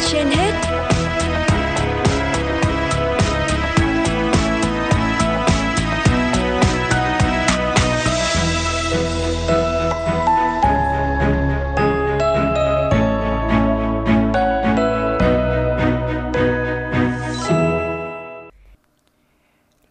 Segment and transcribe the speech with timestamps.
[0.00, 0.52] trên hết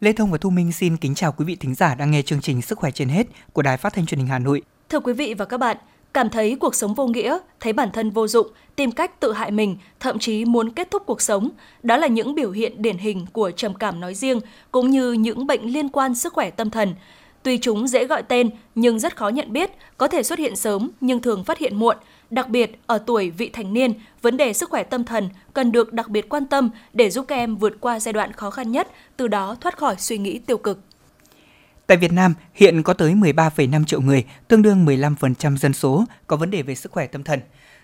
[0.02, 2.42] Lê Thông và Thu Minh xin kính chào quý vị thính giả đang nghe chương
[2.42, 4.62] trình Sức khỏe trên hết của Đài Phát thanh Truyền hình Hà Nội.
[4.90, 5.78] Thưa quý vị và các bạn,
[6.14, 9.52] cảm thấy cuộc sống vô nghĩa, thấy bản thân vô dụng, tìm cách tự hại
[9.52, 11.50] mình, thậm chí muốn kết thúc cuộc sống,
[11.84, 14.40] đó là những biểu hiện điển hình của trầm cảm nói riêng
[14.72, 16.96] cũng như những bệnh liên quan sức khỏe tâm thần.
[17.44, 20.92] Tuy chúng dễ gọi tên nhưng rất khó nhận biết, có thể xuất hiện sớm
[21.02, 21.98] nhưng thường phát hiện muộn.
[22.30, 25.94] Đặc biệt, ở tuổi vị thành niên, vấn đề sức khỏe tâm thần cần được
[25.94, 28.88] đặc biệt quan tâm để giúp các em vượt qua giai đoạn khó khăn nhất,
[29.18, 30.80] từ đó thoát khỏi suy nghĩ tiêu cực.
[31.92, 36.36] Tại Việt Nam, hiện có tới 13,5 triệu người, tương đương 15% dân số, có
[36.36, 37.40] vấn đề về sức khỏe tâm thần.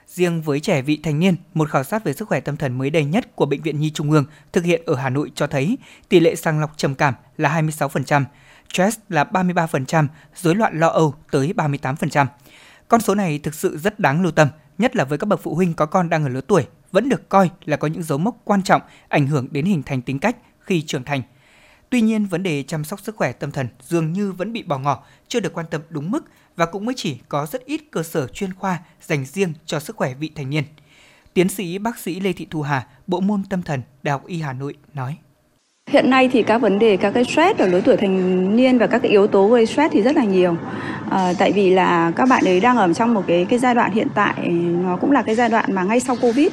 [0.07, 2.89] Riêng với trẻ vị thành niên, một khảo sát về sức khỏe tâm thần mới
[2.89, 5.77] đây nhất của Bệnh viện Nhi Trung ương thực hiện ở Hà Nội cho thấy
[6.09, 8.23] tỷ lệ sàng lọc trầm cảm là 26%,
[8.73, 12.25] stress là 33%, rối loạn lo âu tới 38%.
[12.87, 15.55] Con số này thực sự rất đáng lưu tâm, nhất là với các bậc phụ
[15.55, 18.37] huynh có con đang ở lứa tuổi, vẫn được coi là có những dấu mốc
[18.43, 21.21] quan trọng ảnh hưởng đến hình thành tính cách khi trưởng thành.
[21.89, 24.79] Tuy nhiên, vấn đề chăm sóc sức khỏe tâm thần dường như vẫn bị bỏ
[24.79, 28.03] ngỏ, chưa được quan tâm đúng mức và cũng mới chỉ có rất ít cơ
[28.03, 30.63] sở chuyên khoa dành riêng cho sức khỏe vị thành niên.
[31.33, 34.41] Tiến sĩ bác sĩ Lê Thị Thu Hà, Bộ môn Tâm thần, Đại học Y
[34.41, 35.17] Hà Nội nói.
[35.91, 38.87] Hiện nay thì các vấn đề các cái stress ở lứa tuổi thành niên và
[38.87, 40.57] các cái yếu tố gây stress thì rất là nhiều.
[41.09, 43.91] À, tại vì là các bạn ấy đang ở trong một cái cái giai đoạn
[43.91, 44.49] hiện tại
[44.83, 46.47] nó cũng là cái giai đoạn mà ngay sau Covid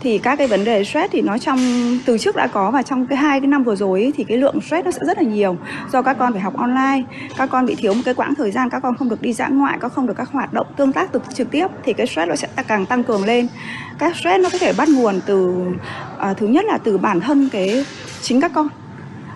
[0.00, 1.58] thì các cái vấn đề stress thì nó trong
[2.06, 4.38] từ trước đã có và trong cái hai cái năm vừa rồi ấy, thì cái
[4.38, 5.56] lượng stress nó sẽ rất là nhiều.
[5.92, 7.02] Do các con phải học online
[7.36, 9.48] các con bị thiếu một cái quãng thời gian các con không được đi dã
[9.48, 12.28] ngoại các không được các hoạt động tương tác trực trực tiếp thì cái stress
[12.28, 13.48] nó sẽ càng tăng cường lên.
[13.98, 15.54] Các stress nó có thể bắt nguồn từ
[16.18, 17.84] à, thứ nhất là từ bản thân cái
[18.22, 18.68] chính các con.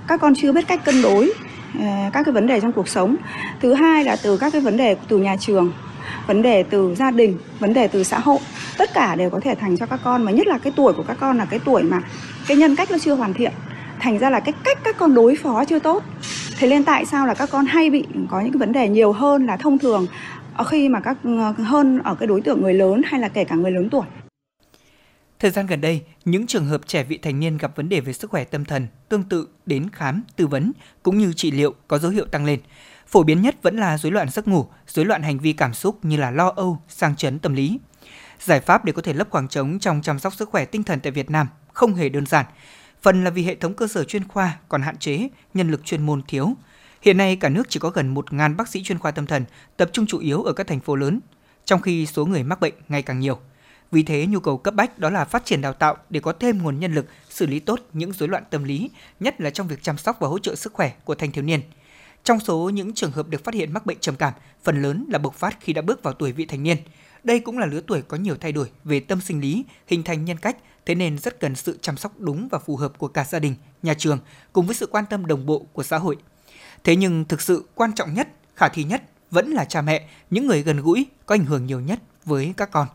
[0.06, 1.32] Các con chưa biết cách cân đối
[1.80, 3.16] à, các cái vấn đề trong cuộc sống.
[3.60, 5.72] Thứ hai là từ các cái vấn đề từ nhà trường
[6.26, 8.38] vấn đề từ gia đình vấn đề từ xã hội
[8.78, 11.04] tất cả đều có thể thành cho các con mà nhất là cái tuổi của
[11.08, 12.02] các con là cái tuổi mà
[12.46, 13.52] cái nhân cách nó chưa hoàn thiện
[14.00, 16.02] thành ra là cái cách các con đối phó chưa tốt
[16.58, 19.12] thế nên tại sao là các con hay bị có những cái vấn đề nhiều
[19.12, 20.06] hơn là thông thường
[20.54, 23.44] ở khi mà các ờ, hơn ở cái đối tượng người lớn hay là kể
[23.44, 24.04] cả người lớn tuổi
[25.42, 28.12] Thời gian gần đây, những trường hợp trẻ vị thành niên gặp vấn đề về
[28.12, 30.72] sức khỏe tâm thần tương tự đến khám, tư vấn
[31.02, 32.60] cũng như trị liệu có dấu hiệu tăng lên.
[33.06, 36.04] Phổ biến nhất vẫn là rối loạn giấc ngủ, rối loạn hành vi cảm xúc
[36.04, 37.78] như là lo âu, sang chấn tâm lý.
[38.44, 41.00] Giải pháp để có thể lấp khoảng trống trong chăm sóc sức khỏe tinh thần
[41.00, 42.46] tại Việt Nam không hề đơn giản.
[43.02, 46.06] Phần là vì hệ thống cơ sở chuyên khoa còn hạn chế, nhân lực chuyên
[46.06, 46.52] môn thiếu.
[47.02, 49.44] Hiện nay cả nước chỉ có gần 1.000 bác sĩ chuyên khoa tâm thần,
[49.76, 51.20] tập trung chủ yếu ở các thành phố lớn,
[51.64, 53.38] trong khi số người mắc bệnh ngày càng nhiều.
[53.92, 56.62] Vì thế, nhu cầu cấp bách đó là phát triển đào tạo để có thêm
[56.62, 59.82] nguồn nhân lực xử lý tốt những rối loạn tâm lý, nhất là trong việc
[59.82, 61.60] chăm sóc và hỗ trợ sức khỏe của thanh thiếu niên.
[62.24, 64.32] Trong số những trường hợp được phát hiện mắc bệnh trầm cảm,
[64.64, 66.76] phần lớn là bộc phát khi đã bước vào tuổi vị thành niên.
[67.24, 70.24] Đây cũng là lứa tuổi có nhiều thay đổi về tâm sinh lý, hình thành
[70.24, 70.56] nhân cách,
[70.86, 73.54] thế nên rất cần sự chăm sóc đúng và phù hợp của cả gia đình,
[73.82, 74.18] nhà trường
[74.52, 76.16] cùng với sự quan tâm đồng bộ của xã hội.
[76.84, 80.46] Thế nhưng thực sự quan trọng nhất, khả thi nhất vẫn là cha mẹ, những
[80.46, 82.86] người gần gũi có ảnh hưởng nhiều nhất với các con.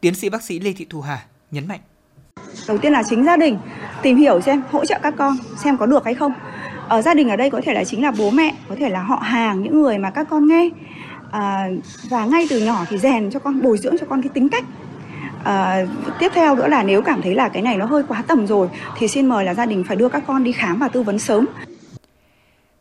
[0.00, 1.80] Tiến sĩ bác sĩ Lê Thị Thu Hà nhấn mạnh.
[2.68, 3.58] Đầu tiên là chính gia đình
[4.02, 6.32] tìm hiểu xem hỗ trợ các con xem có được hay không.
[6.88, 9.02] Ở gia đình ở đây có thể là chính là bố mẹ, có thể là
[9.02, 10.70] họ hàng những người mà các con nghe.
[11.30, 11.68] À,
[12.08, 14.64] và ngay từ nhỏ thì rèn cho con bồi dưỡng cho con cái tính cách
[15.44, 15.86] À,
[16.18, 18.68] tiếp theo nữa là nếu cảm thấy là cái này nó hơi quá tầm rồi
[18.98, 21.18] thì xin mời là gia đình phải đưa các con đi khám và tư vấn
[21.18, 21.46] sớm.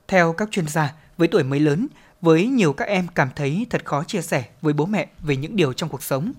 [0.08, 1.88] Theo các chuyên gia, với tuổi mới lớn,
[2.22, 5.56] với nhiều các em cảm thấy thật khó chia sẻ với bố mẹ về những
[5.56, 6.32] điều trong cuộc sống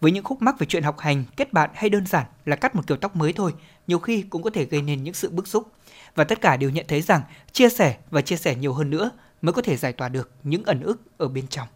[0.00, 2.76] với những khúc mắc về chuyện học hành, kết bạn hay đơn giản là cắt
[2.76, 3.54] một kiểu tóc mới thôi,
[3.86, 5.72] nhiều khi cũng có thể gây nên những sự bức xúc.
[6.14, 7.20] Và tất cả đều nhận thấy rằng
[7.52, 9.10] chia sẻ và chia sẻ nhiều hơn nữa
[9.42, 11.68] mới có thể giải tỏa được những ẩn ức ở bên trong.